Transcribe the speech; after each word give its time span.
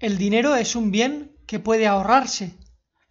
El 0.00 0.16
dinero 0.16 0.56
es 0.56 0.76
un 0.76 0.90
bien 0.90 1.36
que 1.46 1.58
puede 1.58 1.86
ahorrarse, 1.86 2.54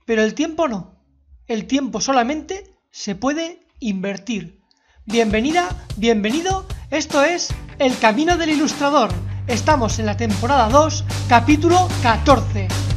pero 0.08 0.24
el 0.24 0.34
tiempo 0.34 0.68
no. 0.68 1.06
El 1.46 1.68
tiempo 1.68 2.02
solamente 2.02 2.64
se 2.90 3.14
puede 3.14 3.60
invertir. 3.80 4.64
Bienvenida, 5.06 5.70
bienvenido, 5.98 6.66
esto 6.90 7.24
es 7.24 7.50
El 7.78 7.96
Camino 8.00 8.38
del 8.38 8.50
Ilustrador. 8.50 9.12
Estamos 9.46 10.00
en 10.00 10.08
la 10.08 10.18
temporada 10.18 10.68
2, 10.70 11.06
capítulo 11.28 11.88
14. 12.02 12.89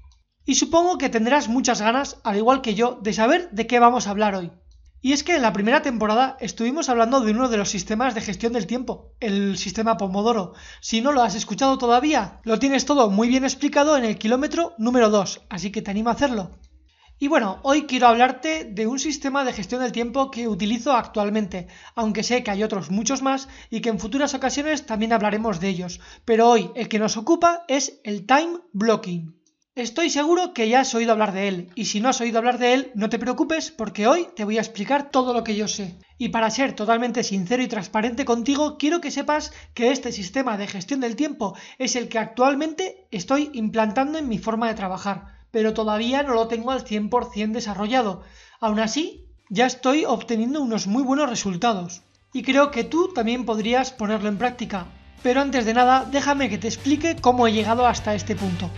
Y 0.44 0.54
supongo 0.54 0.96
que 0.96 1.08
tendrás 1.08 1.48
muchas 1.48 1.80
ganas, 1.80 2.20
al 2.22 2.36
igual 2.36 2.62
que 2.62 2.76
yo, 2.76 3.00
de 3.02 3.12
saber 3.12 3.50
de 3.50 3.66
qué 3.66 3.80
vamos 3.80 4.06
a 4.06 4.10
hablar 4.10 4.36
hoy. 4.36 4.52
Y 5.02 5.12
es 5.12 5.22
que 5.22 5.36
en 5.36 5.42
la 5.42 5.52
primera 5.52 5.82
temporada 5.82 6.36
estuvimos 6.40 6.88
hablando 6.88 7.20
de 7.20 7.32
uno 7.32 7.48
de 7.48 7.56
los 7.56 7.68
sistemas 7.68 8.14
de 8.14 8.22
gestión 8.22 8.52
del 8.52 8.66
tiempo, 8.66 9.12
el 9.20 9.56
sistema 9.58 9.96
Pomodoro. 9.96 10.54
Si 10.80 11.00
no 11.00 11.12
lo 11.12 11.22
has 11.22 11.34
escuchado 11.34 11.78
todavía, 11.78 12.40
lo 12.44 12.58
tienes 12.58 12.86
todo 12.86 13.10
muy 13.10 13.28
bien 13.28 13.44
explicado 13.44 13.96
en 13.96 14.04
el 14.04 14.18
kilómetro 14.18 14.74
número 14.78 15.10
2, 15.10 15.42
así 15.48 15.70
que 15.70 15.82
te 15.82 15.90
animo 15.90 16.08
a 16.08 16.14
hacerlo. 16.14 16.50
Y 17.18 17.28
bueno, 17.28 17.60
hoy 17.62 17.86
quiero 17.86 18.08
hablarte 18.08 18.64
de 18.64 18.86
un 18.86 18.98
sistema 18.98 19.42
de 19.44 19.54
gestión 19.54 19.80
del 19.80 19.92
tiempo 19.92 20.30
que 20.30 20.48
utilizo 20.48 20.92
actualmente, 20.92 21.66
aunque 21.94 22.22
sé 22.22 22.42
que 22.42 22.50
hay 22.50 22.62
otros 22.62 22.90
muchos 22.90 23.22
más 23.22 23.48
y 23.70 23.80
que 23.80 23.88
en 23.88 23.98
futuras 23.98 24.34
ocasiones 24.34 24.84
también 24.84 25.14
hablaremos 25.14 25.58
de 25.58 25.68
ellos, 25.68 26.00
pero 26.26 26.50
hoy 26.50 26.70
el 26.74 26.88
que 26.88 26.98
nos 26.98 27.16
ocupa 27.16 27.64
es 27.68 28.00
el 28.04 28.26
time 28.26 28.58
blocking. 28.72 29.34
Estoy 29.76 30.08
seguro 30.08 30.54
que 30.54 30.70
ya 30.70 30.80
has 30.80 30.94
oído 30.94 31.12
hablar 31.12 31.34
de 31.34 31.48
él, 31.48 31.70
y 31.74 31.84
si 31.84 32.00
no 32.00 32.08
has 32.08 32.22
oído 32.22 32.38
hablar 32.38 32.56
de 32.56 32.72
él, 32.72 32.90
no 32.94 33.10
te 33.10 33.18
preocupes 33.18 33.70
porque 33.70 34.06
hoy 34.06 34.26
te 34.34 34.44
voy 34.44 34.56
a 34.56 34.62
explicar 34.62 35.10
todo 35.10 35.34
lo 35.34 35.44
que 35.44 35.54
yo 35.54 35.68
sé. 35.68 35.98
Y 36.16 36.30
para 36.30 36.48
ser 36.48 36.72
totalmente 36.72 37.22
sincero 37.22 37.62
y 37.62 37.68
transparente 37.68 38.24
contigo, 38.24 38.78
quiero 38.78 39.02
que 39.02 39.10
sepas 39.10 39.52
que 39.74 39.90
este 39.90 40.12
sistema 40.12 40.56
de 40.56 40.66
gestión 40.66 41.00
del 41.00 41.14
tiempo 41.14 41.54
es 41.76 41.94
el 41.94 42.08
que 42.08 42.18
actualmente 42.18 43.06
estoy 43.10 43.50
implantando 43.52 44.16
en 44.16 44.30
mi 44.30 44.38
forma 44.38 44.66
de 44.68 44.76
trabajar, 44.76 45.44
pero 45.50 45.74
todavía 45.74 46.22
no 46.22 46.32
lo 46.32 46.48
tengo 46.48 46.70
al 46.70 46.82
100% 46.82 47.52
desarrollado. 47.52 48.22
Aún 48.60 48.80
así, 48.80 49.26
ya 49.50 49.66
estoy 49.66 50.06
obteniendo 50.06 50.62
unos 50.62 50.86
muy 50.86 51.02
buenos 51.02 51.28
resultados. 51.28 52.00
Y 52.32 52.44
creo 52.44 52.70
que 52.70 52.84
tú 52.84 53.12
también 53.12 53.44
podrías 53.44 53.90
ponerlo 53.92 54.30
en 54.30 54.38
práctica. 54.38 54.86
Pero 55.22 55.42
antes 55.42 55.66
de 55.66 55.74
nada, 55.74 56.08
déjame 56.10 56.48
que 56.48 56.56
te 56.56 56.68
explique 56.68 57.16
cómo 57.20 57.46
he 57.46 57.52
llegado 57.52 57.86
hasta 57.86 58.14
este 58.14 58.34
punto. 58.36 58.70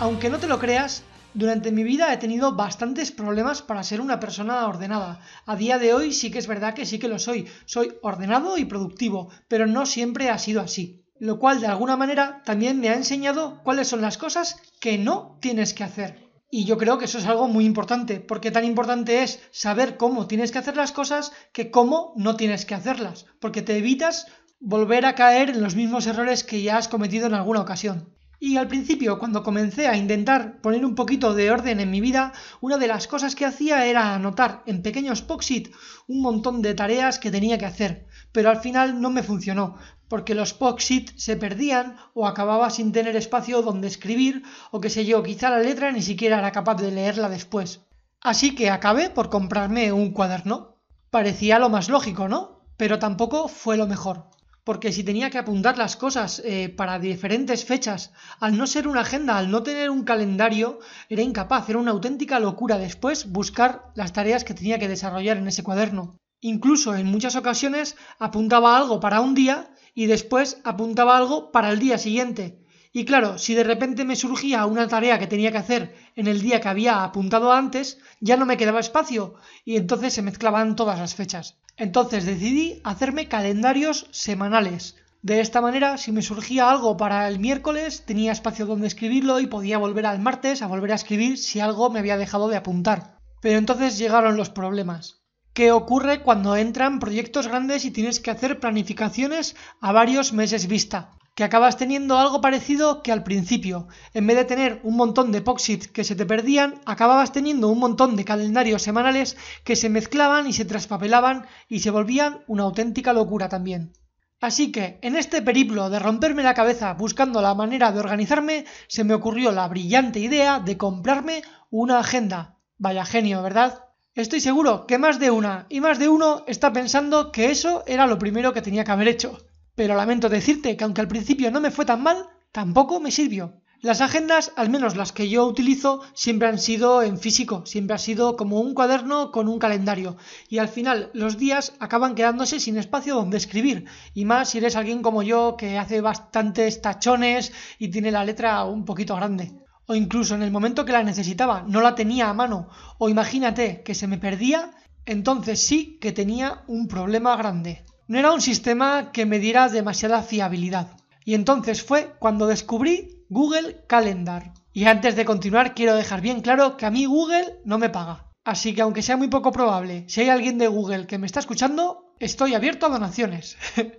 Aunque 0.00 0.28
no 0.28 0.38
te 0.38 0.48
lo 0.48 0.58
creas, 0.58 1.04
durante 1.34 1.70
mi 1.70 1.84
vida 1.84 2.12
he 2.12 2.16
tenido 2.16 2.56
bastantes 2.56 3.12
problemas 3.12 3.62
para 3.62 3.84
ser 3.84 4.00
una 4.00 4.18
persona 4.18 4.66
ordenada. 4.66 5.20
A 5.46 5.54
día 5.54 5.78
de 5.78 5.94
hoy 5.94 6.12
sí 6.12 6.32
que 6.32 6.38
es 6.38 6.48
verdad 6.48 6.74
que 6.74 6.84
sí 6.84 6.98
que 6.98 7.08
lo 7.08 7.18
soy. 7.18 7.46
Soy 7.64 7.94
ordenado 8.02 8.58
y 8.58 8.64
productivo, 8.64 9.30
pero 9.46 9.66
no 9.66 9.86
siempre 9.86 10.30
ha 10.30 10.38
sido 10.38 10.60
así. 10.60 11.04
Lo 11.18 11.38
cual 11.38 11.60
de 11.60 11.68
alguna 11.68 11.96
manera 11.96 12.42
también 12.44 12.80
me 12.80 12.88
ha 12.88 12.94
enseñado 12.94 13.62
cuáles 13.62 13.86
son 13.86 14.00
las 14.00 14.18
cosas 14.18 14.56
que 14.80 14.98
no 14.98 15.38
tienes 15.40 15.74
que 15.74 15.84
hacer. 15.84 16.28
Y 16.50 16.64
yo 16.64 16.76
creo 16.76 16.98
que 16.98 17.06
eso 17.06 17.18
es 17.18 17.26
algo 17.26 17.46
muy 17.48 17.64
importante, 17.64 18.20
porque 18.20 18.50
tan 18.50 18.64
importante 18.64 19.22
es 19.22 19.40
saber 19.52 19.96
cómo 19.96 20.26
tienes 20.26 20.52
que 20.52 20.58
hacer 20.58 20.76
las 20.76 20.92
cosas 20.92 21.32
que 21.52 21.70
cómo 21.70 22.12
no 22.16 22.36
tienes 22.36 22.64
que 22.64 22.74
hacerlas, 22.74 23.26
porque 23.40 23.62
te 23.62 23.76
evitas 23.76 24.26
volver 24.60 25.06
a 25.06 25.14
caer 25.14 25.50
en 25.50 25.62
los 25.62 25.76
mismos 25.76 26.06
errores 26.06 26.44
que 26.44 26.62
ya 26.62 26.78
has 26.78 26.88
cometido 26.88 27.26
en 27.26 27.34
alguna 27.34 27.60
ocasión. 27.60 28.14
Y 28.46 28.58
al 28.58 28.68
principio, 28.68 29.18
cuando 29.18 29.42
comencé 29.42 29.86
a 29.86 29.96
intentar 29.96 30.60
poner 30.60 30.84
un 30.84 30.94
poquito 30.94 31.32
de 31.32 31.50
orden 31.50 31.80
en 31.80 31.90
mi 31.90 32.02
vida, 32.02 32.34
una 32.60 32.76
de 32.76 32.88
las 32.88 33.06
cosas 33.06 33.34
que 33.34 33.46
hacía 33.46 33.86
era 33.86 34.14
anotar 34.14 34.62
en 34.66 34.82
pequeños 34.82 35.22
poxit 35.22 35.74
un 36.08 36.20
montón 36.20 36.60
de 36.60 36.74
tareas 36.74 37.18
que 37.18 37.30
tenía 37.30 37.56
que 37.56 37.64
hacer, 37.64 38.06
pero 38.32 38.50
al 38.50 38.58
final 38.58 39.00
no 39.00 39.08
me 39.08 39.22
funcionó, 39.22 39.78
porque 40.10 40.34
los 40.34 40.52
poxit 40.52 41.16
se 41.16 41.38
perdían 41.38 41.96
o 42.12 42.26
acababa 42.26 42.68
sin 42.68 42.92
tener 42.92 43.16
espacio 43.16 43.62
donde 43.62 43.88
escribir, 43.88 44.42
o 44.70 44.78
que 44.78 44.90
sé 44.90 45.06
yo, 45.06 45.22
quizá 45.22 45.48
la 45.48 45.60
letra 45.60 45.90
ni 45.90 46.02
siquiera 46.02 46.38
era 46.38 46.52
capaz 46.52 46.74
de 46.74 46.92
leerla 46.92 47.30
después. 47.30 47.80
Así 48.20 48.54
que 48.54 48.68
acabé 48.68 49.08
por 49.08 49.30
comprarme 49.30 49.90
un 49.90 50.12
cuaderno. 50.12 50.76
Parecía 51.08 51.58
lo 51.58 51.70
más 51.70 51.88
lógico, 51.88 52.28
¿no? 52.28 52.60
Pero 52.76 52.98
tampoco 52.98 53.48
fue 53.48 53.78
lo 53.78 53.86
mejor 53.86 54.33
porque 54.64 54.92
si 54.92 55.04
tenía 55.04 55.30
que 55.30 55.38
apuntar 55.38 55.76
las 55.76 55.96
cosas 55.96 56.42
eh, 56.44 56.70
para 56.70 56.98
diferentes 56.98 57.64
fechas, 57.64 58.12
al 58.40 58.56
no 58.56 58.66
ser 58.66 58.88
una 58.88 59.02
agenda, 59.02 59.36
al 59.36 59.50
no 59.50 59.62
tener 59.62 59.90
un 59.90 60.04
calendario, 60.04 60.80
era 61.10 61.22
incapaz, 61.22 61.68
era 61.68 61.78
una 61.78 61.90
auténtica 61.90 62.40
locura 62.40 62.78
después 62.78 63.30
buscar 63.30 63.92
las 63.94 64.14
tareas 64.14 64.44
que 64.44 64.54
tenía 64.54 64.78
que 64.78 64.88
desarrollar 64.88 65.36
en 65.36 65.48
ese 65.48 65.62
cuaderno. 65.62 66.16
Incluso 66.40 66.94
en 66.94 67.06
muchas 67.06 67.36
ocasiones 67.36 67.96
apuntaba 68.18 68.76
algo 68.76 69.00
para 69.00 69.20
un 69.20 69.34
día 69.34 69.70
y 69.94 70.06
después 70.06 70.60
apuntaba 70.64 71.16
algo 71.16 71.52
para 71.52 71.70
el 71.70 71.78
día 71.78 71.98
siguiente. 71.98 72.63
Y 72.96 73.04
claro, 73.06 73.38
si 73.38 73.54
de 73.54 73.64
repente 73.64 74.04
me 74.04 74.14
surgía 74.14 74.64
una 74.66 74.86
tarea 74.86 75.18
que 75.18 75.26
tenía 75.26 75.50
que 75.50 75.58
hacer 75.58 75.96
en 76.14 76.28
el 76.28 76.40
día 76.40 76.60
que 76.60 76.68
había 76.68 77.02
apuntado 77.02 77.52
antes, 77.52 77.98
ya 78.20 78.36
no 78.36 78.46
me 78.46 78.56
quedaba 78.56 78.78
espacio 78.78 79.34
y 79.64 79.74
entonces 79.74 80.12
se 80.12 80.22
mezclaban 80.22 80.76
todas 80.76 81.00
las 81.00 81.16
fechas. 81.16 81.58
Entonces 81.76 82.24
decidí 82.24 82.80
hacerme 82.84 83.26
calendarios 83.26 84.06
semanales. 84.12 84.94
De 85.22 85.40
esta 85.40 85.60
manera, 85.60 85.98
si 85.98 86.12
me 86.12 86.22
surgía 86.22 86.70
algo 86.70 86.96
para 86.96 87.26
el 87.26 87.40
miércoles, 87.40 88.04
tenía 88.06 88.30
espacio 88.30 88.64
donde 88.64 88.86
escribirlo 88.86 89.40
y 89.40 89.48
podía 89.48 89.78
volver 89.78 90.06
al 90.06 90.20
martes 90.20 90.62
a 90.62 90.68
volver 90.68 90.92
a 90.92 90.94
escribir 90.94 91.36
si 91.36 91.58
algo 91.58 91.90
me 91.90 91.98
había 91.98 92.16
dejado 92.16 92.46
de 92.46 92.56
apuntar. 92.56 93.18
Pero 93.40 93.58
entonces 93.58 93.98
llegaron 93.98 94.36
los 94.36 94.50
problemas. 94.50 95.24
¿Qué 95.52 95.72
ocurre 95.72 96.22
cuando 96.22 96.54
entran 96.54 97.00
proyectos 97.00 97.48
grandes 97.48 97.84
y 97.86 97.90
tienes 97.90 98.20
que 98.20 98.30
hacer 98.30 98.60
planificaciones 98.60 99.56
a 99.80 99.90
varios 99.90 100.32
meses 100.32 100.68
vista? 100.68 101.10
Que 101.34 101.44
acabas 101.44 101.76
teniendo 101.76 102.18
algo 102.18 102.40
parecido 102.40 103.02
que 103.02 103.10
al 103.10 103.24
principio. 103.24 103.88
En 104.12 104.26
vez 104.26 104.36
de 104.36 104.44
tener 104.44 104.80
un 104.84 104.96
montón 104.96 105.32
de 105.32 105.42
poxit 105.42 105.86
que 105.86 106.04
se 106.04 106.14
te 106.14 106.26
perdían, 106.26 106.80
acababas 106.86 107.32
teniendo 107.32 107.68
un 107.68 107.80
montón 107.80 108.14
de 108.14 108.24
calendarios 108.24 108.82
semanales 108.82 109.36
que 109.64 109.74
se 109.74 109.88
mezclaban 109.88 110.46
y 110.46 110.52
se 110.52 110.64
traspapelaban 110.64 111.46
y 111.68 111.80
se 111.80 111.90
volvían 111.90 112.44
una 112.46 112.62
auténtica 112.62 113.12
locura 113.12 113.48
también. 113.48 113.92
Así 114.40 114.70
que, 114.70 114.98
en 115.02 115.16
este 115.16 115.42
periplo 115.42 115.90
de 115.90 115.98
romperme 115.98 116.42
la 116.42 116.54
cabeza 116.54 116.92
buscando 116.94 117.40
la 117.40 117.54
manera 117.54 117.90
de 117.90 117.98
organizarme, 117.98 118.66
se 118.88 119.02
me 119.02 119.14
ocurrió 119.14 119.52
la 119.52 119.66
brillante 119.68 120.20
idea 120.20 120.60
de 120.60 120.76
comprarme 120.76 121.42
una 121.70 121.98
agenda. 121.98 122.58
Vaya 122.78 123.04
genio, 123.04 123.42
¿verdad? 123.42 123.86
Estoy 124.14 124.40
seguro 124.40 124.86
que 124.86 124.98
más 124.98 125.18
de 125.18 125.30
una 125.32 125.66
y 125.68 125.80
más 125.80 125.98
de 125.98 126.08
uno 126.08 126.44
está 126.46 126.72
pensando 126.72 127.32
que 127.32 127.50
eso 127.50 127.82
era 127.86 128.06
lo 128.06 128.18
primero 128.18 128.52
que 128.52 128.62
tenía 128.62 128.84
que 128.84 128.92
haber 128.92 129.08
hecho. 129.08 129.38
Pero 129.74 129.96
lamento 129.96 130.28
decirte 130.28 130.76
que 130.76 130.84
aunque 130.84 131.00
al 131.00 131.08
principio 131.08 131.50
no 131.50 131.60
me 131.60 131.70
fue 131.70 131.84
tan 131.84 132.02
mal, 132.02 132.28
tampoco 132.52 133.00
me 133.00 133.10
sirvió. 133.10 133.60
Las 133.80 134.00
agendas, 134.00 134.52
al 134.56 134.70
menos 134.70 134.96
las 134.96 135.12
que 135.12 135.28
yo 135.28 135.44
utilizo, 135.46 136.00
siempre 136.14 136.48
han 136.48 136.58
sido 136.58 137.02
en 137.02 137.18
físico, 137.18 137.66
siempre 137.66 137.94
ha 137.94 137.98
sido 137.98 138.34
como 138.36 138.60
un 138.60 138.72
cuaderno 138.72 139.30
con 139.30 139.46
un 139.46 139.58
calendario. 139.58 140.16
Y 140.48 140.56
al 140.56 140.68
final 140.68 141.10
los 141.12 141.36
días 141.36 141.74
acaban 141.80 142.14
quedándose 142.14 142.60
sin 142.60 142.78
espacio 142.78 143.14
donde 143.14 143.36
escribir. 143.36 143.84
Y 144.14 144.24
más 144.24 144.50
si 144.50 144.58
eres 144.58 144.76
alguien 144.76 145.02
como 145.02 145.22
yo 145.22 145.56
que 145.58 145.76
hace 145.76 146.00
bastantes 146.00 146.80
tachones 146.80 147.52
y 147.78 147.88
tiene 147.88 148.10
la 148.10 148.24
letra 148.24 148.64
un 148.64 148.86
poquito 148.86 149.16
grande 149.16 149.52
o 149.86 149.94
incluso 149.94 150.34
en 150.34 150.42
el 150.42 150.50
momento 150.50 150.84
que 150.84 150.92
la 150.92 151.02
necesitaba 151.02 151.64
no 151.68 151.80
la 151.80 151.94
tenía 151.94 152.30
a 152.30 152.34
mano, 152.34 152.68
o 152.98 153.08
imagínate 153.08 153.82
que 153.82 153.94
se 153.94 154.06
me 154.06 154.18
perdía, 154.18 154.70
entonces 155.04 155.60
sí 155.60 155.98
que 156.00 156.12
tenía 156.12 156.64
un 156.66 156.88
problema 156.88 157.36
grande. 157.36 157.84
No 158.06 158.18
era 158.18 158.32
un 158.32 158.42
sistema 158.42 159.12
que 159.12 159.24
me 159.24 159.38
diera 159.38 159.70
demasiada 159.70 160.22
fiabilidad. 160.22 160.98
Y 161.24 161.34
entonces 161.34 161.82
fue 161.82 162.14
cuando 162.18 162.46
descubrí 162.46 163.24
Google 163.30 163.84
Calendar. 163.86 164.52
Y 164.74 164.84
antes 164.84 165.16
de 165.16 165.24
continuar 165.24 165.74
quiero 165.74 165.94
dejar 165.94 166.20
bien 166.20 166.42
claro 166.42 166.76
que 166.76 166.84
a 166.84 166.90
mí 166.90 167.06
Google 167.06 167.60
no 167.64 167.78
me 167.78 167.88
paga. 167.88 168.30
Así 168.44 168.74
que 168.74 168.82
aunque 168.82 169.00
sea 169.00 169.16
muy 169.16 169.28
poco 169.28 169.52
probable, 169.52 170.04
si 170.08 170.20
hay 170.20 170.28
alguien 170.28 170.58
de 170.58 170.68
Google 170.68 171.06
que 171.06 171.16
me 171.16 171.26
está 171.26 171.40
escuchando, 171.40 172.12
estoy 172.18 172.54
abierto 172.54 172.84
a 172.84 172.90
donaciones. 172.90 173.56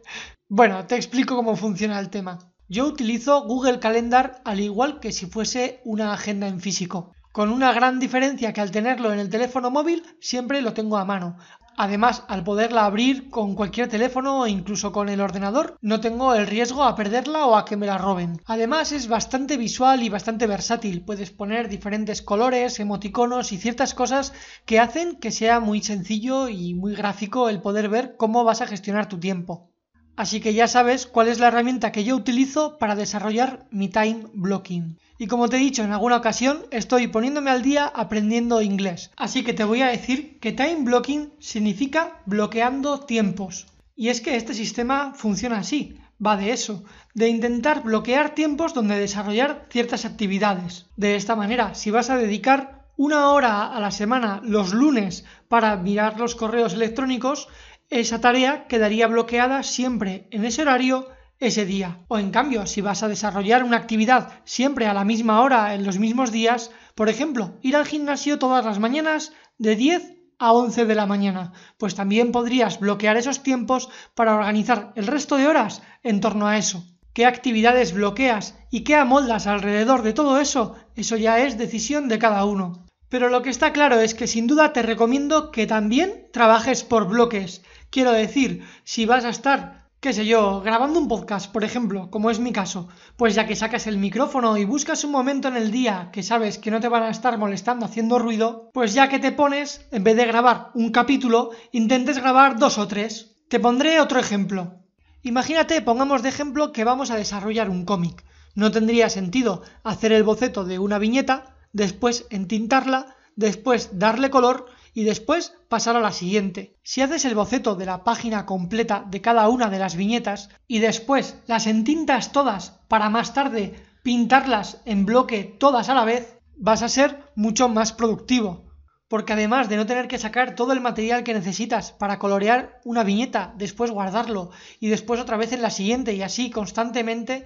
bueno, 0.49 0.85
te 0.85 0.95
explico 0.95 1.35
cómo 1.35 1.55
funciona 1.55 1.99
el 1.99 2.11
tema. 2.11 2.37
Yo 2.67 2.85
utilizo 2.85 3.43
Google 3.45 3.79
Calendar 3.79 4.41
al 4.45 4.59
igual 4.59 4.99
que 4.99 5.11
si 5.11 5.25
fuese 5.25 5.81
una 5.83 6.13
agenda 6.13 6.47
en 6.47 6.59
físico, 6.59 7.11
con 7.31 7.49
una 7.49 7.73
gran 7.73 7.99
diferencia 7.99 8.53
que 8.53 8.61
al 8.61 8.71
tenerlo 8.71 9.11
en 9.11 9.19
el 9.19 9.29
teléfono 9.29 9.71
móvil 9.71 10.03
siempre 10.21 10.61
lo 10.61 10.73
tengo 10.73 10.97
a 10.97 11.05
mano. 11.05 11.37
Además, 11.77 12.23
al 12.27 12.43
poderla 12.43 12.85
abrir 12.85 13.29
con 13.29 13.55
cualquier 13.55 13.87
teléfono 13.89 14.41
o 14.41 14.47
incluso 14.47 14.91
con 14.91 15.09
el 15.09 15.21
ordenador, 15.21 15.77
no 15.81 15.99
tengo 15.99 16.33
el 16.33 16.47
riesgo 16.47 16.83
a 16.83 16.95
perderla 16.95 17.45
o 17.45 17.55
a 17.55 17.65
que 17.65 17.77
me 17.77 17.85
la 17.85 17.97
roben. 17.97 18.41
Además, 18.45 18.91
es 18.91 19.07
bastante 19.07 19.57
visual 19.57 20.01
y 20.03 20.09
bastante 20.09 20.47
versátil. 20.47 21.03
Puedes 21.03 21.31
poner 21.31 21.69
diferentes 21.69 22.21
colores, 22.21 22.79
emoticonos 22.79 23.51
y 23.51 23.57
ciertas 23.57 23.93
cosas 23.93 24.33
que 24.65 24.79
hacen 24.79 25.17
que 25.19 25.31
sea 25.31 25.59
muy 25.59 25.81
sencillo 25.81 26.49
y 26.49 26.73
muy 26.73 26.95
gráfico 26.95 27.49
el 27.49 27.61
poder 27.61 27.89
ver 27.89 28.15
cómo 28.17 28.43
vas 28.43 28.61
a 28.61 28.67
gestionar 28.67 29.07
tu 29.09 29.19
tiempo. 29.19 29.74
Así 30.15 30.39
que 30.39 30.53
ya 30.53 30.67
sabes 30.67 31.07
cuál 31.07 31.27
es 31.27 31.39
la 31.39 31.47
herramienta 31.47 31.91
que 31.91 32.03
yo 32.03 32.15
utilizo 32.15 32.77
para 32.77 32.95
desarrollar 32.95 33.65
mi 33.69 33.89
time 33.89 34.27
blocking. 34.33 34.97
Y 35.17 35.27
como 35.27 35.49
te 35.49 35.57
he 35.57 35.59
dicho 35.59 35.83
en 35.83 35.91
alguna 35.91 36.17
ocasión, 36.17 36.65
estoy 36.71 37.07
poniéndome 37.07 37.51
al 37.51 37.61
día 37.61 37.85
aprendiendo 37.85 38.61
inglés. 38.61 39.11
Así 39.15 39.43
que 39.43 39.53
te 39.53 39.63
voy 39.63 39.81
a 39.81 39.87
decir 39.87 40.39
que 40.39 40.51
time 40.51 40.83
blocking 40.83 41.33
significa 41.39 42.21
bloqueando 42.25 42.99
tiempos. 42.99 43.67
Y 43.95 44.09
es 44.09 44.19
que 44.19 44.35
este 44.35 44.53
sistema 44.53 45.13
funciona 45.15 45.59
así, 45.59 45.97
va 46.25 46.35
de 46.35 46.51
eso, 46.51 46.83
de 47.13 47.29
intentar 47.29 47.83
bloquear 47.83 48.35
tiempos 48.35 48.73
donde 48.73 48.99
desarrollar 48.99 49.67
ciertas 49.69 50.05
actividades. 50.05 50.85
De 50.97 51.15
esta 51.15 51.35
manera, 51.35 51.75
si 51.75 51.91
vas 51.91 52.09
a 52.09 52.17
dedicar 52.17 52.85
una 52.97 53.29
hora 53.29 53.73
a 53.73 53.79
la 53.79 53.91
semana 53.91 54.41
los 54.43 54.73
lunes 54.73 55.25
para 55.47 55.75
mirar 55.77 56.19
los 56.19 56.35
correos 56.35 56.73
electrónicos, 56.73 57.47
esa 57.89 58.19
tarea 58.19 58.67
quedaría 58.67 59.07
bloqueada 59.07 59.63
siempre 59.63 60.27
en 60.31 60.45
ese 60.45 60.63
horario 60.63 61.07
ese 61.39 61.65
día. 61.65 61.99
O 62.07 62.17
en 62.17 62.31
cambio, 62.31 62.65
si 62.65 62.81
vas 62.81 63.03
a 63.03 63.07
desarrollar 63.07 63.63
una 63.63 63.77
actividad 63.77 64.41
siempre 64.43 64.87
a 64.87 64.93
la 64.93 65.05
misma 65.05 65.41
hora 65.41 65.73
en 65.73 65.85
los 65.85 65.99
mismos 65.99 66.31
días, 66.31 66.71
por 66.95 67.09
ejemplo, 67.09 67.57
ir 67.61 67.75
al 67.75 67.85
gimnasio 67.85 68.39
todas 68.39 68.65
las 68.65 68.79
mañanas 68.79 69.33
de 69.57 69.75
10 69.75 70.13
a 70.39 70.53
11 70.53 70.85
de 70.85 70.95
la 70.95 71.05
mañana, 71.05 71.53
pues 71.77 71.95
también 71.95 72.31
podrías 72.31 72.79
bloquear 72.79 73.17
esos 73.17 73.43
tiempos 73.43 73.89
para 74.15 74.35
organizar 74.35 74.91
el 74.95 75.07
resto 75.07 75.37
de 75.37 75.47
horas 75.47 75.81
en 76.03 76.19
torno 76.21 76.47
a 76.47 76.57
eso. 76.57 76.83
¿Qué 77.13 77.25
actividades 77.25 77.93
bloqueas 77.93 78.57
y 78.71 78.81
qué 78.81 78.95
amoldas 78.95 79.47
alrededor 79.47 80.01
de 80.01 80.11
todo 80.11 80.39
eso? 80.39 80.75
Eso 80.95 81.15
ya 81.15 81.39
es 81.39 81.57
decisión 81.57 82.09
de 82.09 82.19
cada 82.19 82.43
uno. 82.43 82.84
Pero 83.15 83.29
lo 83.29 83.41
que 83.43 83.49
está 83.49 83.71
claro 83.71 84.01
es 84.01 84.13
que 84.13 84.27
sin 84.27 84.45
duda 84.45 84.73
te 84.73 84.81
recomiendo 84.81 85.49
que 85.49 85.67
también 85.67 86.27
trabajes 86.33 86.83
por 86.83 87.07
bloques 87.07 87.61
Quiero 87.89 88.11
decir, 88.11 88.65
si 88.83 89.05
vas 89.05 89.23
a 89.23 89.29
estar, 89.29 89.87
qué 90.01 90.11
sé 90.11 90.25
yo, 90.25 90.59
grabando 90.59 90.99
un 90.99 91.07
podcast, 91.07 91.49
por 91.49 91.63
ejemplo, 91.63 92.11
como 92.11 92.29
es 92.29 92.39
mi 92.39 92.51
caso, 92.51 92.89
pues 93.15 93.33
ya 93.33 93.47
que 93.47 93.55
sacas 93.55 93.87
el 93.87 93.99
micrófono 93.99 94.57
y 94.57 94.65
buscas 94.65 95.05
un 95.05 95.13
momento 95.13 95.47
en 95.47 95.55
el 95.55 95.71
día 95.71 96.09
que 96.11 96.23
sabes 96.23 96.57
que 96.57 96.71
no 96.71 96.81
te 96.81 96.89
van 96.89 97.03
a 97.03 97.09
estar 97.09 97.37
molestando 97.37 97.85
haciendo 97.85 98.19
ruido, 98.19 98.69
pues 98.73 98.93
ya 98.93 99.07
que 99.07 99.19
te 99.19 99.31
pones, 99.31 99.87
en 99.91 100.03
vez 100.03 100.17
de 100.17 100.25
grabar 100.25 100.71
un 100.73 100.91
capítulo, 100.91 101.51
intentes 101.71 102.17
grabar 102.17 102.59
dos 102.59 102.77
o 102.77 102.85
tres. 102.85 103.37
Te 103.47 103.61
pondré 103.61 104.01
otro 104.01 104.19
ejemplo. 104.19 104.81
Imagínate, 105.23 105.81
pongamos 105.81 106.21
de 106.21 106.27
ejemplo 106.27 106.73
que 106.73 106.83
vamos 106.83 107.11
a 107.11 107.15
desarrollar 107.15 107.69
un 107.69 107.85
cómic. 107.85 108.25
No 108.55 108.71
tendría 108.71 109.07
sentido 109.07 109.61
hacer 109.85 110.11
el 110.11 110.23
boceto 110.23 110.65
de 110.65 110.79
una 110.79 110.99
viñeta, 110.99 111.54
después 111.75 112.25
entintarla, 112.29 113.17
después 113.35 113.99
darle 113.99 114.29
color 114.29 114.67
y 114.93 115.03
después 115.03 115.53
pasar 115.67 115.97
a 115.97 115.99
la 115.99 116.13
siguiente. 116.13 116.77
Si 116.83 117.01
haces 117.01 117.25
el 117.25 117.35
boceto 117.35 117.75
de 117.75 117.85
la 117.85 118.05
página 118.05 118.45
completa 118.45 119.03
de 119.05 119.19
cada 119.19 119.49
una 119.49 119.69
de 119.69 119.77
las 119.77 119.97
viñetas 119.97 120.49
y 120.69 120.79
después 120.79 121.35
las 121.47 121.67
entintas 121.67 122.31
todas 122.31 122.79
para 122.87 123.09
más 123.09 123.33
tarde 123.33 123.75
pintarlas 124.03 124.81
en 124.85 125.05
bloque 125.05 125.43
todas 125.43 125.89
a 125.89 125.93
la 125.93 126.05
vez, 126.05 126.39
vas 126.55 126.81
a 126.81 126.87
ser 126.87 127.23
mucho 127.35 127.67
más 127.67 127.91
productivo. 127.91 128.63
Porque 129.09 129.33
además 129.33 129.67
de 129.67 129.75
no 129.75 129.85
tener 129.85 130.07
que 130.07 130.17
sacar 130.17 130.55
todo 130.55 130.71
el 130.71 130.79
material 130.79 131.25
que 131.25 131.33
necesitas 131.33 131.91
para 131.91 132.19
colorear 132.19 132.79
una 132.85 133.03
viñeta, 133.03 133.53
después 133.57 133.91
guardarlo 133.91 134.51
y 134.79 134.87
después 134.87 135.19
otra 135.19 135.35
vez 135.35 135.51
en 135.51 135.61
la 135.61 135.69
siguiente 135.71 136.13
y 136.13 136.21
así 136.21 136.49
constantemente, 136.49 137.43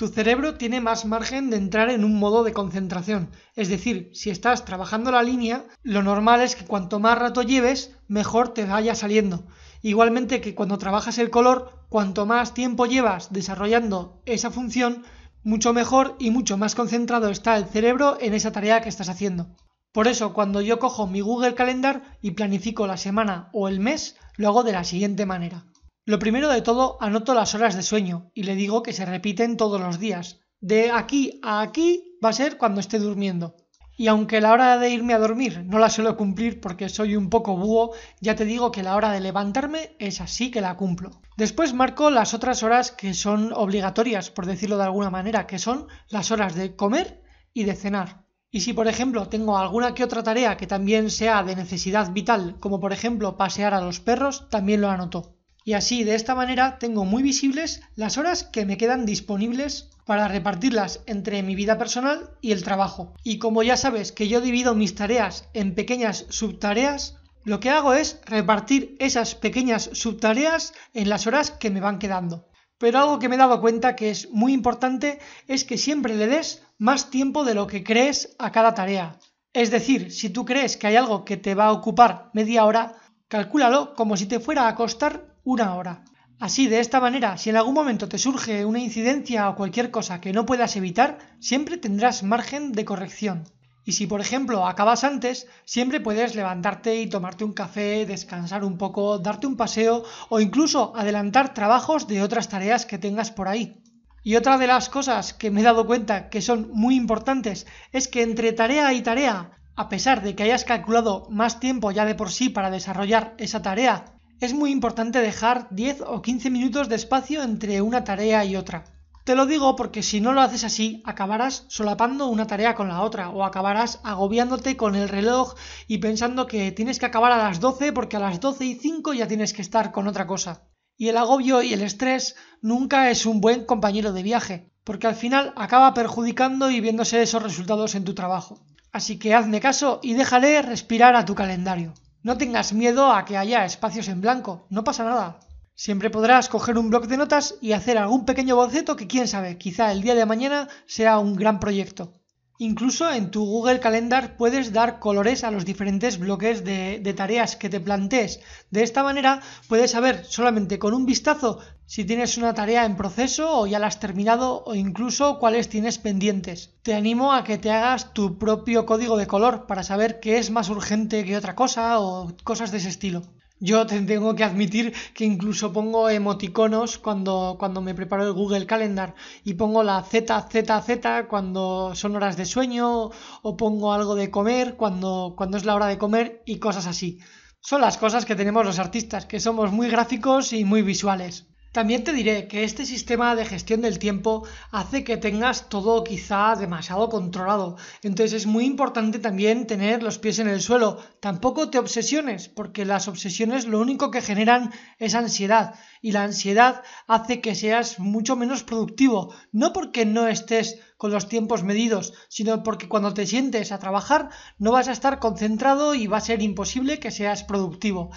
tu 0.00 0.08
cerebro 0.08 0.54
tiene 0.54 0.80
más 0.80 1.04
margen 1.04 1.50
de 1.50 1.58
entrar 1.58 1.90
en 1.90 2.04
un 2.04 2.18
modo 2.18 2.42
de 2.42 2.54
concentración. 2.54 3.28
Es 3.54 3.68
decir, 3.68 4.08
si 4.14 4.30
estás 4.30 4.64
trabajando 4.64 5.12
la 5.12 5.22
línea, 5.22 5.66
lo 5.82 6.02
normal 6.02 6.40
es 6.40 6.56
que 6.56 6.64
cuanto 6.64 7.00
más 7.00 7.18
rato 7.18 7.42
lleves, 7.42 7.94
mejor 8.08 8.54
te 8.54 8.64
vaya 8.64 8.94
saliendo. 8.94 9.44
Igualmente 9.82 10.40
que 10.40 10.54
cuando 10.54 10.78
trabajas 10.78 11.18
el 11.18 11.28
color, 11.28 11.84
cuanto 11.90 12.24
más 12.24 12.54
tiempo 12.54 12.86
llevas 12.86 13.30
desarrollando 13.30 14.22
esa 14.24 14.50
función, 14.50 15.04
mucho 15.44 15.74
mejor 15.74 16.16
y 16.18 16.30
mucho 16.30 16.56
más 16.56 16.74
concentrado 16.74 17.28
está 17.28 17.58
el 17.58 17.66
cerebro 17.66 18.16
en 18.22 18.32
esa 18.32 18.52
tarea 18.52 18.80
que 18.80 18.88
estás 18.88 19.10
haciendo. 19.10 19.54
Por 19.92 20.08
eso, 20.08 20.32
cuando 20.32 20.62
yo 20.62 20.78
cojo 20.78 21.08
mi 21.08 21.20
Google 21.20 21.54
Calendar 21.54 22.16
y 22.22 22.30
planifico 22.30 22.86
la 22.86 22.96
semana 22.96 23.50
o 23.52 23.68
el 23.68 23.80
mes, 23.80 24.16
lo 24.38 24.48
hago 24.48 24.62
de 24.62 24.72
la 24.72 24.84
siguiente 24.84 25.26
manera. 25.26 25.66
Lo 26.10 26.18
primero 26.18 26.48
de 26.48 26.60
todo, 26.60 26.96
anoto 27.00 27.34
las 27.34 27.54
horas 27.54 27.76
de 27.76 27.84
sueño 27.84 28.32
y 28.34 28.42
le 28.42 28.56
digo 28.56 28.82
que 28.82 28.92
se 28.92 29.06
repiten 29.06 29.56
todos 29.56 29.80
los 29.80 30.00
días. 30.00 30.40
De 30.60 30.90
aquí 30.90 31.38
a 31.40 31.60
aquí 31.60 32.18
va 32.20 32.30
a 32.30 32.32
ser 32.32 32.58
cuando 32.58 32.80
esté 32.80 32.98
durmiendo. 32.98 33.54
Y 33.96 34.08
aunque 34.08 34.40
la 34.40 34.52
hora 34.52 34.76
de 34.76 34.90
irme 34.90 35.14
a 35.14 35.20
dormir 35.20 35.64
no 35.66 35.78
la 35.78 35.88
suelo 35.88 36.16
cumplir 36.16 36.60
porque 36.60 36.88
soy 36.88 37.14
un 37.14 37.30
poco 37.30 37.56
búho, 37.56 37.92
ya 38.20 38.34
te 38.34 38.44
digo 38.44 38.72
que 38.72 38.82
la 38.82 38.96
hora 38.96 39.12
de 39.12 39.20
levantarme 39.20 39.94
es 40.00 40.20
así 40.20 40.50
que 40.50 40.60
la 40.60 40.76
cumplo. 40.76 41.12
Después 41.36 41.74
marco 41.74 42.10
las 42.10 42.34
otras 42.34 42.64
horas 42.64 42.90
que 42.90 43.14
son 43.14 43.52
obligatorias, 43.52 44.32
por 44.32 44.46
decirlo 44.46 44.78
de 44.78 44.82
alguna 44.82 45.10
manera, 45.10 45.46
que 45.46 45.60
son 45.60 45.86
las 46.08 46.32
horas 46.32 46.56
de 46.56 46.74
comer 46.74 47.22
y 47.54 47.62
de 47.62 47.76
cenar. 47.76 48.24
Y 48.50 48.62
si 48.62 48.72
por 48.72 48.88
ejemplo 48.88 49.28
tengo 49.28 49.58
alguna 49.58 49.94
que 49.94 50.02
otra 50.02 50.24
tarea 50.24 50.56
que 50.56 50.66
también 50.66 51.08
sea 51.08 51.44
de 51.44 51.54
necesidad 51.54 52.12
vital, 52.12 52.56
como 52.58 52.80
por 52.80 52.92
ejemplo 52.92 53.36
pasear 53.36 53.74
a 53.74 53.80
los 53.80 54.00
perros, 54.00 54.48
también 54.50 54.80
lo 54.80 54.90
anoto. 54.90 55.36
Y 55.70 55.74
así 55.74 56.02
de 56.02 56.16
esta 56.16 56.34
manera 56.34 56.80
tengo 56.80 57.04
muy 57.04 57.22
visibles 57.22 57.80
las 57.94 58.18
horas 58.18 58.42
que 58.42 58.66
me 58.66 58.76
quedan 58.76 59.06
disponibles 59.06 59.88
para 60.04 60.26
repartirlas 60.26 60.98
entre 61.06 61.44
mi 61.44 61.54
vida 61.54 61.78
personal 61.78 62.30
y 62.40 62.50
el 62.50 62.64
trabajo. 62.64 63.14
Y 63.22 63.38
como 63.38 63.62
ya 63.62 63.76
sabes 63.76 64.10
que 64.10 64.26
yo 64.26 64.40
divido 64.40 64.74
mis 64.74 64.96
tareas 64.96 65.48
en 65.54 65.76
pequeñas 65.76 66.26
subtareas, 66.28 67.18
lo 67.44 67.60
que 67.60 67.70
hago 67.70 67.94
es 67.94 68.20
repartir 68.26 68.96
esas 68.98 69.36
pequeñas 69.36 69.90
subtareas 69.92 70.74
en 70.92 71.08
las 71.08 71.28
horas 71.28 71.52
que 71.52 71.70
me 71.70 71.78
van 71.78 72.00
quedando. 72.00 72.48
Pero 72.76 72.98
algo 72.98 73.20
que 73.20 73.28
me 73.28 73.36
he 73.36 73.38
dado 73.38 73.60
cuenta 73.60 73.94
que 73.94 74.10
es 74.10 74.28
muy 74.32 74.52
importante 74.52 75.20
es 75.46 75.64
que 75.64 75.78
siempre 75.78 76.16
le 76.16 76.26
des 76.26 76.64
más 76.78 77.10
tiempo 77.10 77.44
de 77.44 77.54
lo 77.54 77.68
que 77.68 77.84
crees 77.84 78.34
a 78.40 78.50
cada 78.50 78.74
tarea. 78.74 79.20
Es 79.52 79.70
decir, 79.70 80.10
si 80.10 80.30
tú 80.30 80.44
crees 80.44 80.76
que 80.76 80.88
hay 80.88 80.96
algo 80.96 81.24
que 81.24 81.36
te 81.36 81.54
va 81.54 81.66
a 81.66 81.72
ocupar 81.72 82.30
media 82.32 82.64
hora, 82.64 82.96
calcúlalo 83.28 83.94
como 83.94 84.16
si 84.16 84.26
te 84.26 84.40
fuera 84.40 84.66
a 84.66 84.74
costar 84.74 85.29
una 85.44 85.74
hora. 85.74 86.04
Así, 86.38 86.68
de 86.68 86.80
esta 86.80 87.00
manera, 87.00 87.36
si 87.36 87.50
en 87.50 87.56
algún 87.56 87.74
momento 87.74 88.08
te 88.08 88.16
surge 88.16 88.64
una 88.64 88.78
incidencia 88.78 89.48
o 89.48 89.56
cualquier 89.56 89.90
cosa 89.90 90.20
que 90.20 90.32
no 90.32 90.46
puedas 90.46 90.74
evitar, 90.76 91.18
siempre 91.38 91.76
tendrás 91.76 92.22
margen 92.22 92.72
de 92.72 92.84
corrección. 92.84 93.44
Y 93.84 93.92
si, 93.92 94.06
por 94.06 94.20
ejemplo, 94.20 94.66
acabas 94.66 95.04
antes, 95.04 95.46
siempre 95.64 96.00
puedes 96.00 96.34
levantarte 96.34 97.00
y 97.00 97.08
tomarte 97.08 97.44
un 97.44 97.52
café, 97.52 98.06
descansar 98.06 98.64
un 98.64 98.78
poco, 98.78 99.18
darte 99.18 99.46
un 99.46 99.56
paseo 99.56 100.04
o 100.28 100.40
incluso 100.40 100.92
adelantar 100.96 101.54
trabajos 101.54 102.06
de 102.06 102.22
otras 102.22 102.48
tareas 102.48 102.86
que 102.86 102.98
tengas 102.98 103.30
por 103.30 103.48
ahí. 103.48 103.82
Y 104.22 104.36
otra 104.36 104.58
de 104.58 104.66
las 104.66 104.90
cosas 104.90 105.32
que 105.32 105.50
me 105.50 105.60
he 105.60 105.64
dado 105.64 105.86
cuenta 105.86 106.28
que 106.28 106.42
son 106.42 106.70
muy 106.72 106.94
importantes 106.94 107.66
es 107.90 108.06
que 108.06 108.22
entre 108.22 108.52
tarea 108.52 108.92
y 108.92 109.02
tarea, 109.02 109.58
a 109.76 109.88
pesar 109.88 110.22
de 110.22 110.34
que 110.34 110.42
hayas 110.42 110.64
calculado 110.64 111.26
más 111.30 111.58
tiempo 111.58 111.90
ya 111.90 112.04
de 112.04 112.14
por 112.14 112.30
sí 112.30 112.50
para 112.50 112.70
desarrollar 112.70 113.34
esa 113.38 113.62
tarea, 113.62 114.04
es 114.40 114.54
muy 114.54 114.70
importante 114.70 115.20
dejar 115.20 115.68
10 115.70 116.02
o 116.06 116.22
15 116.22 116.48
minutos 116.48 116.88
de 116.88 116.96
espacio 116.96 117.42
entre 117.42 117.82
una 117.82 118.04
tarea 118.04 118.44
y 118.44 118.56
otra. 118.56 118.84
Te 119.24 119.34
lo 119.34 119.44
digo 119.44 119.76
porque 119.76 120.02
si 120.02 120.22
no 120.22 120.32
lo 120.32 120.40
haces 120.40 120.64
así, 120.64 121.02
acabarás 121.04 121.66
solapando 121.68 122.26
una 122.26 122.46
tarea 122.46 122.74
con 122.74 122.88
la 122.88 123.02
otra 123.02 123.28
o 123.28 123.44
acabarás 123.44 124.00
agobiándote 124.02 124.78
con 124.78 124.96
el 124.96 125.10
reloj 125.10 125.54
y 125.86 125.98
pensando 125.98 126.46
que 126.46 126.72
tienes 126.72 126.98
que 126.98 127.06
acabar 127.06 127.32
a 127.32 127.36
las 127.36 127.60
12 127.60 127.92
porque 127.92 128.16
a 128.16 128.20
las 128.20 128.40
12 128.40 128.64
y 128.64 128.74
5 128.76 129.12
ya 129.12 129.28
tienes 129.28 129.52
que 129.52 129.60
estar 129.60 129.92
con 129.92 130.08
otra 130.08 130.26
cosa. 130.26 130.62
Y 130.96 131.08
el 131.08 131.18
agobio 131.18 131.62
y 131.62 131.74
el 131.74 131.82
estrés 131.82 132.34
nunca 132.62 133.10
es 133.10 133.26
un 133.26 133.42
buen 133.42 133.66
compañero 133.66 134.12
de 134.14 134.22
viaje, 134.22 134.72
porque 134.84 135.06
al 135.06 135.14
final 135.14 135.52
acaba 135.56 135.92
perjudicando 135.92 136.70
y 136.70 136.80
viéndose 136.80 137.22
esos 137.22 137.42
resultados 137.42 137.94
en 137.94 138.04
tu 138.04 138.14
trabajo. 138.14 138.58
Así 138.90 139.18
que 139.18 139.34
hazme 139.34 139.60
caso 139.60 140.00
y 140.02 140.14
déjale 140.14 140.62
respirar 140.62 141.14
a 141.14 141.26
tu 141.26 141.34
calendario. 141.34 141.92
No 142.22 142.36
tengas 142.36 142.74
miedo 142.74 143.12
a 143.12 143.24
que 143.24 143.38
haya 143.38 143.64
espacios 143.64 144.08
en 144.08 144.20
blanco, 144.20 144.66
no 144.68 144.84
pasa 144.84 145.04
nada. 145.04 145.40
Siempre 145.74 146.10
podrás 146.10 146.50
coger 146.50 146.76
un 146.76 146.90
bloc 146.90 147.06
de 147.06 147.16
notas 147.16 147.54
y 147.62 147.72
hacer 147.72 147.96
algún 147.96 148.26
pequeño 148.26 148.56
boceto 148.56 148.94
que 148.94 149.06
quién 149.06 149.26
sabe, 149.26 149.56
quizá 149.56 149.90
el 149.90 150.02
día 150.02 150.14
de 150.14 150.26
mañana 150.26 150.68
sea 150.86 151.18
un 151.18 151.34
gran 151.34 151.58
proyecto. 151.58 152.19
Incluso 152.62 153.10
en 153.10 153.30
tu 153.30 153.42
Google 153.46 153.80
Calendar 153.80 154.36
puedes 154.36 154.70
dar 154.74 154.98
colores 154.98 155.44
a 155.44 155.50
los 155.50 155.64
diferentes 155.64 156.18
bloques 156.18 156.62
de, 156.62 157.14
tareas 157.16 157.56
que 157.56 157.70
te 157.70 157.80
plantees. 157.80 158.40
De 158.70 158.82
esta 158.82 159.02
manera 159.02 159.40
puedes 159.66 159.92
saber 159.92 160.26
solamente 160.26 160.78
con 160.78 160.92
un 160.92 161.06
vistazo 161.06 161.60
si 161.86 162.04
tienes 162.04 162.36
una 162.36 162.52
tarea 162.52 162.84
en 162.84 162.98
proceso 162.98 163.60
o 163.60 163.66
ya 163.66 163.78
la 163.78 163.86
has 163.86 163.98
terminado 163.98 164.62
o 164.66 164.74
incluso 164.74 165.38
cuáles 165.38 165.70
tienes 165.70 165.96
pendientes. 165.96 166.74
Te 166.82 166.92
animo 166.92 167.32
a 167.32 167.44
que 167.44 167.56
te 167.56 167.70
hagas 167.70 168.12
tu 168.12 168.36
propio 168.36 168.84
código 168.84 169.16
de 169.16 169.26
color 169.26 169.66
para 169.66 169.82
saber 169.82 170.20
qué 170.20 170.36
es 170.36 170.50
más 170.50 170.68
urgente 170.68 171.24
que 171.24 171.38
otra 171.38 171.54
cosa 171.54 171.98
o 171.98 172.36
cosas 172.44 172.70
de 172.72 172.76
ese 172.76 172.90
estilo. 172.90 173.22
Yo 173.62 173.86
tengo 173.86 174.34
que 174.34 174.44
admitir 174.44 174.94
que 175.12 175.26
incluso 175.26 175.70
pongo 175.70 176.08
emoticonos 176.08 176.96
cuando, 176.96 177.56
cuando 177.58 177.82
me 177.82 177.94
preparo 177.94 178.24
el 178.26 178.32
Google 178.32 178.64
Calendar 178.64 179.14
y 179.44 179.52
pongo 179.54 179.82
la 179.82 180.02
ZZZ 180.02 181.28
cuando 181.28 181.94
son 181.94 182.16
horas 182.16 182.38
de 182.38 182.46
sueño 182.46 183.10
o 183.42 183.56
pongo 183.58 183.92
algo 183.92 184.14
de 184.14 184.30
comer 184.30 184.76
cuando, 184.76 185.34
cuando 185.36 185.58
es 185.58 185.66
la 185.66 185.74
hora 185.74 185.88
de 185.88 185.98
comer 185.98 186.42
y 186.46 186.58
cosas 186.58 186.86
así. 186.86 187.18
Son 187.60 187.82
las 187.82 187.98
cosas 187.98 188.24
que 188.24 188.34
tenemos 188.34 188.64
los 188.64 188.78
artistas, 188.78 189.26
que 189.26 189.40
somos 189.40 189.70
muy 189.70 189.90
gráficos 189.90 190.54
y 190.54 190.64
muy 190.64 190.80
visuales. 190.80 191.46
También 191.72 192.02
te 192.02 192.12
diré 192.12 192.48
que 192.48 192.64
este 192.64 192.84
sistema 192.84 193.36
de 193.36 193.44
gestión 193.44 193.80
del 193.80 194.00
tiempo 194.00 194.44
hace 194.72 195.04
que 195.04 195.16
tengas 195.16 195.68
todo 195.68 196.02
quizá 196.02 196.56
demasiado 196.56 197.08
controlado. 197.08 197.76
Entonces 198.02 198.42
es 198.42 198.46
muy 198.46 198.64
importante 198.64 199.20
también 199.20 199.68
tener 199.68 200.02
los 200.02 200.18
pies 200.18 200.40
en 200.40 200.48
el 200.48 200.60
suelo. 200.60 200.98
Tampoco 201.20 201.70
te 201.70 201.78
obsesiones, 201.78 202.48
porque 202.48 202.84
las 202.84 203.06
obsesiones 203.06 203.66
lo 203.66 203.78
único 203.78 204.10
que 204.10 204.20
generan 204.20 204.72
es 204.98 205.14
ansiedad. 205.14 205.76
Y 206.02 206.10
la 206.10 206.24
ansiedad 206.24 206.82
hace 207.06 207.40
que 207.40 207.54
seas 207.54 208.00
mucho 208.00 208.34
menos 208.34 208.64
productivo. 208.64 209.32
No 209.52 209.72
porque 209.72 210.04
no 210.04 210.26
estés 210.26 210.80
con 210.96 211.12
los 211.12 211.28
tiempos 211.28 211.62
medidos, 211.62 212.12
sino 212.28 212.62
porque 212.62 212.86
cuando 212.86 213.14
te 213.14 213.26
sientes 213.26 213.72
a 213.72 213.78
trabajar 213.78 214.28
no 214.58 214.72
vas 214.72 214.88
a 214.88 214.92
estar 214.92 215.18
concentrado 215.18 215.94
y 215.94 216.06
va 216.06 216.18
a 216.18 216.20
ser 216.20 216.42
imposible 216.42 216.98
que 216.98 217.10
seas 217.10 217.42
productivo. 217.42 218.10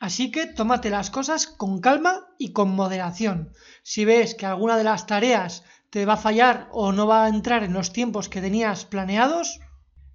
Así 0.00 0.30
que 0.30 0.46
tómate 0.46 0.90
las 0.90 1.10
cosas 1.10 1.46
con 1.46 1.80
calma 1.80 2.26
y 2.38 2.52
con 2.52 2.70
moderación. 2.70 3.52
Si 3.82 4.04
ves 4.04 4.34
que 4.34 4.46
alguna 4.46 4.76
de 4.76 4.84
las 4.84 5.06
tareas 5.06 5.64
te 5.90 6.06
va 6.06 6.14
a 6.14 6.18
fallar 6.18 6.68
o 6.72 6.92
no 6.92 7.06
va 7.06 7.24
a 7.24 7.28
entrar 7.28 7.64
en 7.64 7.72
los 7.72 7.92
tiempos 7.92 8.28
que 8.28 8.40
tenías 8.40 8.84
planeados, 8.84 9.60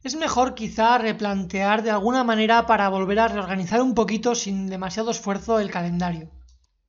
es 0.03 0.15
mejor 0.15 0.53
quizá 0.53 0.97
replantear 0.97 1.83
de 1.83 1.91
alguna 1.91 2.23
manera 2.23 2.65
para 2.65 2.89
volver 2.89 3.19
a 3.19 3.27
reorganizar 3.27 3.81
un 3.81 3.93
poquito 3.93 4.35
sin 4.35 4.67
demasiado 4.67 5.11
esfuerzo 5.11 5.59
el 5.59 5.71
calendario. 5.71 6.29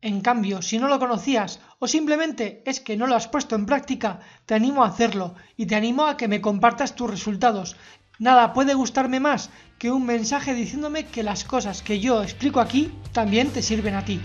En 0.05 0.21
cambio, 0.21 0.61
si 0.61 0.77
no 0.77 0.87
lo 0.87 0.99
conocías 0.99 1.59
o 1.79 1.87
simplemente 1.87 2.61
es 2.67 2.79
que 2.79 2.95
no 2.95 3.07
lo 3.07 3.15
has 3.15 3.27
puesto 3.27 3.55
en 3.55 3.65
práctica, 3.65 4.19
te 4.45 4.53
animo 4.53 4.83
a 4.83 4.89
hacerlo 4.89 5.33
y 5.57 5.65
te 5.65 5.73
animo 5.73 6.05
a 6.05 6.15
que 6.15 6.27
me 6.27 6.41
compartas 6.41 6.95
tus 6.95 7.09
resultados. 7.09 7.75
Nada 8.19 8.53
puede 8.53 8.75
gustarme 8.75 9.19
más 9.19 9.49
que 9.79 9.89
un 9.89 10.05
mensaje 10.05 10.53
diciéndome 10.53 11.07
que 11.07 11.23
las 11.23 11.43
cosas 11.43 11.81
que 11.81 11.99
yo 11.99 12.21
explico 12.21 12.59
aquí 12.59 12.91
también 13.13 13.49
te 13.49 13.63
sirven 13.63 13.95
a 13.95 14.05
ti. 14.05 14.21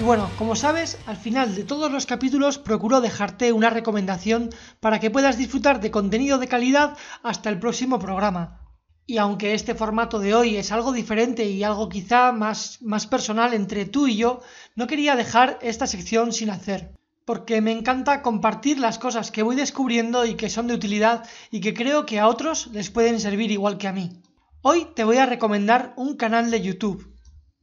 Y 0.00 0.02
bueno, 0.02 0.30
como 0.38 0.56
sabes, 0.56 0.96
al 1.04 1.18
final 1.18 1.54
de 1.54 1.62
todos 1.62 1.92
los 1.92 2.06
capítulos 2.06 2.56
procuro 2.56 3.02
dejarte 3.02 3.52
una 3.52 3.68
recomendación 3.68 4.48
para 4.80 4.98
que 4.98 5.10
puedas 5.10 5.36
disfrutar 5.36 5.78
de 5.82 5.90
contenido 5.90 6.38
de 6.38 6.48
calidad 6.48 6.96
hasta 7.22 7.50
el 7.50 7.58
próximo 7.58 7.98
programa. 7.98 8.62
Y 9.04 9.18
aunque 9.18 9.52
este 9.52 9.74
formato 9.74 10.18
de 10.18 10.34
hoy 10.34 10.56
es 10.56 10.72
algo 10.72 10.92
diferente 10.92 11.44
y 11.44 11.64
algo 11.64 11.90
quizá 11.90 12.32
más, 12.32 12.78
más 12.80 13.06
personal 13.06 13.52
entre 13.52 13.84
tú 13.84 14.06
y 14.06 14.16
yo, 14.16 14.40
no 14.74 14.86
quería 14.86 15.16
dejar 15.16 15.58
esta 15.60 15.86
sección 15.86 16.32
sin 16.32 16.48
hacer 16.48 16.94
porque 17.26 17.60
me 17.60 17.72
encanta 17.72 18.22
compartir 18.22 18.78
las 18.78 18.98
cosas 18.98 19.30
que 19.30 19.42
voy 19.42 19.54
descubriendo 19.54 20.24
y 20.24 20.34
que 20.34 20.48
son 20.48 20.66
de 20.66 20.74
utilidad 20.74 21.28
y 21.50 21.60
que 21.60 21.74
creo 21.74 22.06
que 22.06 22.18
a 22.20 22.26
otros 22.26 22.68
les 22.68 22.90
pueden 22.90 23.20
servir 23.20 23.50
igual 23.50 23.76
que 23.76 23.86
a 23.86 23.92
mí. 23.92 24.22
Hoy 24.62 24.86
te 24.96 25.04
voy 25.04 25.18
a 25.18 25.26
recomendar 25.26 25.92
un 25.96 26.16
canal 26.16 26.50
de 26.50 26.62
YouTube 26.62 27.10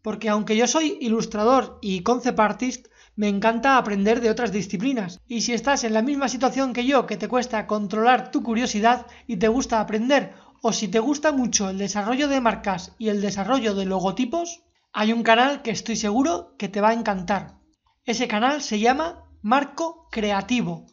porque 0.07 0.29
aunque 0.29 0.55
yo 0.55 0.67
soy 0.67 0.97
ilustrador 1.01 1.79
y 1.81 1.99
concept 1.99 2.39
artist, 2.39 2.87
me 3.17 3.27
encanta 3.27 3.77
aprender 3.77 4.21
de 4.21 4.29
otras 4.29 4.53
disciplinas. 4.53 5.19
Y 5.27 5.41
si 5.41 5.51
estás 5.51 5.83
en 5.83 5.93
la 5.93 6.01
misma 6.01 6.29
situación 6.29 6.71
que 6.71 6.85
yo, 6.85 7.05
que 7.05 7.17
te 7.17 7.27
cuesta 7.27 7.67
controlar 7.67 8.31
tu 8.31 8.41
curiosidad 8.41 9.07
y 9.27 9.35
te 9.35 9.49
gusta 9.49 9.81
aprender, 9.81 10.33
o 10.61 10.71
si 10.71 10.87
te 10.87 10.99
gusta 10.99 11.33
mucho 11.33 11.69
el 11.69 11.77
desarrollo 11.77 12.29
de 12.29 12.39
marcas 12.39 12.95
y 12.97 13.09
el 13.09 13.19
desarrollo 13.19 13.75
de 13.75 13.83
logotipos, 13.83 14.63
hay 14.93 15.11
un 15.11 15.23
canal 15.23 15.61
que 15.61 15.71
estoy 15.71 15.97
seguro 15.97 16.55
que 16.57 16.69
te 16.69 16.79
va 16.79 16.91
a 16.91 16.93
encantar. 16.93 17.57
Ese 18.05 18.29
canal 18.29 18.61
se 18.61 18.79
llama 18.79 19.25
Marco 19.41 20.07
Creativo. 20.09 20.85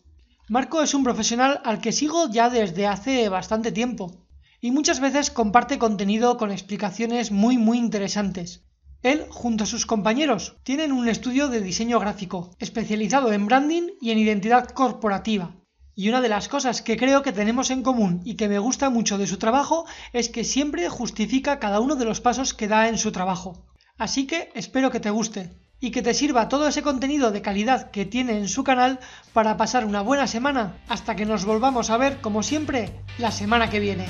Marco 0.49 0.83
es 0.83 0.93
un 0.93 1.05
profesional 1.05 1.61
al 1.65 1.81
que 1.81 1.93
sigo 1.93 2.29
ya 2.33 2.51
desde 2.51 2.89
hace 2.89 3.29
bastante 3.29 3.71
tiempo 3.71 4.27
y 4.61 4.73
muchas 4.73 4.99
veces 4.99 5.31
comparte 5.31 5.79
contenido 5.79 6.37
con 6.37 6.51
explicaciones 6.51 7.31
muy 7.31 7.59
muy 7.59 7.79
interesantes. 7.79 8.65
Él, 9.05 9.27
junto 9.29 9.65
a 9.65 9.67
sus 9.67 9.85
compañeros, 9.85 10.57
tienen 10.63 10.91
un 10.91 11.11
estudio 11.11 11.49
de 11.49 11.61
diseño 11.61 12.01
gráfico, 12.01 12.51
especializado 12.59 13.35
en 13.35 13.45
branding 13.45 13.91
y 14.01 14.13
en 14.13 14.19
identidad 14.19 14.71
corporativa. 14.71 15.55
Y 15.95 16.09
una 16.09 16.23
de 16.23 16.31
las 16.31 16.49
cosas 16.49 16.81
que 16.81 16.97
creo 16.97 17.23
que 17.23 17.33
tenemos 17.33 17.71
en 17.71 17.83
común 17.83 18.23
y 18.25 18.37
que 18.37 18.49
me 18.49 18.59
gusta 18.59 18.89
mucho 18.89 19.19
de 19.19 19.27
su 19.27 19.37
trabajo 19.37 19.85
es 20.15 20.31
que 20.31 20.43
siempre 20.43 20.89
justifica 20.89 21.59
cada 21.59 21.81
uno 21.81 21.97
de 21.97 22.07
los 22.07 22.23
pasos 22.23 22.55
que 22.55 22.67
da 22.67 22.89
en 22.89 22.97
su 22.97 23.13
trabajo. 23.13 23.67
Así 23.99 24.27
que 24.27 24.51
espero 24.55 24.91
que 24.91 25.01
te 25.01 25.11
guste 25.11 25.51
y 25.81 25.91
que 25.91 26.01
te 26.01 26.15
sirva 26.15 26.49
todo 26.49 26.67
ese 26.67 26.81
contenido 26.81 27.31
de 27.31 27.43
calidad 27.43 27.91
que 27.91 28.07
tiene 28.07 28.39
en 28.39 28.49
su 28.49 28.65
canal 28.65 29.01
para 29.35 29.59
pasar 29.59 29.85
una 29.85 30.01
buena 30.01 30.27
semana 30.27 30.79
hasta 30.89 31.15
que 31.15 31.27
nos 31.27 31.45
volvamos 31.45 31.91
a 31.91 31.99
ver 31.99 32.23
como 32.23 32.43
siempre 32.43 32.91
la 33.19 33.31
semana 33.31 33.69
que 33.69 33.81
viene. 33.81 34.07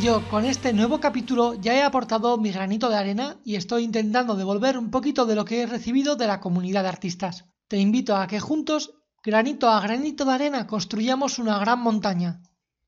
Yo 0.00 0.26
con 0.30 0.46
este 0.46 0.72
nuevo 0.72 0.98
capítulo 0.98 1.52
ya 1.60 1.74
he 1.74 1.82
aportado 1.82 2.38
mi 2.38 2.50
granito 2.52 2.88
de 2.88 2.96
arena 2.96 3.36
y 3.44 3.56
estoy 3.56 3.84
intentando 3.84 4.34
devolver 4.34 4.78
un 4.78 4.90
poquito 4.90 5.26
de 5.26 5.34
lo 5.34 5.44
que 5.44 5.60
he 5.60 5.66
recibido 5.66 6.16
de 6.16 6.26
la 6.26 6.40
comunidad 6.40 6.84
de 6.84 6.88
artistas. 6.88 7.44
Te 7.68 7.76
invito 7.76 8.16
a 8.16 8.26
que 8.26 8.40
juntos, 8.40 8.94
granito 9.22 9.68
a 9.68 9.78
granito 9.82 10.24
de 10.24 10.32
arena, 10.32 10.66
construyamos 10.66 11.38
una 11.38 11.58
gran 11.58 11.80
montaña. 11.80 12.40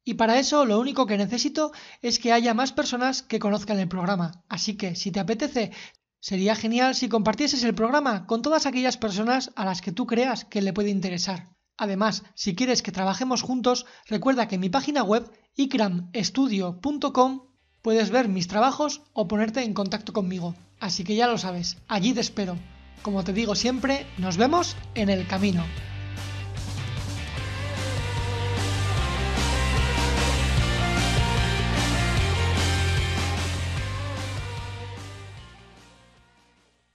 Y 0.04 0.14
para 0.14 0.38
eso 0.38 0.64
lo 0.64 0.80
único 0.80 1.04
que 1.04 1.18
necesito 1.18 1.72
es 2.00 2.18
que 2.18 2.32
haya 2.32 2.54
más 2.54 2.72
personas 2.72 3.22
que 3.22 3.38
conozcan 3.38 3.78
el 3.78 3.88
programa. 3.88 4.42
Así 4.48 4.78
que 4.78 4.94
si 4.96 5.10
te 5.10 5.20
apetece, 5.20 5.70
sería 6.18 6.56
genial 6.56 6.94
si 6.94 7.10
compartieses 7.10 7.62
el 7.62 7.74
programa 7.74 8.26
con 8.26 8.40
todas 8.40 8.64
aquellas 8.64 8.96
personas 8.96 9.52
a 9.54 9.66
las 9.66 9.82
que 9.82 9.92
tú 9.92 10.06
creas 10.06 10.46
que 10.46 10.62
le 10.62 10.72
puede 10.72 10.88
interesar. 10.88 11.51
Además, 11.76 12.24
si 12.34 12.54
quieres 12.54 12.82
que 12.82 12.92
trabajemos 12.92 13.42
juntos, 13.42 13.86
recuerda 14.06 14.48
que 14.48 14.56
en 14.56 14.60
mi 14.60 14.68
página 14.68 15.02
web 15.02 15.30
ikramstudio.com 15.56 17.42
puedes 17.82 18.10
ver 18.10 18.28
mis 18.28 18.48
trabajos 18.48 19.02
o 19.12 19.28
ponerte 19.28 19.62
en 19.62 19.74
contacto 19.74 20.12
conmigo. 20.12 20.54
Así 20.80 21.04
que 21.04 21.16
ya 21.16 21.26
lo 21.26 21.38
sabes, 21.38 21.78
allí 21.88 22.12
te 22.12 22.20
espero. 22.20 22.56
Como 23.02 23.24
te 23.24 23.32
digo 23.32 23.54
siempre, 23.54 24.06
nos 24.18 24.36
vemos 24.36 24.76
en 24.94 25.08
el 25.08 25.26
camino. 25.26 25.64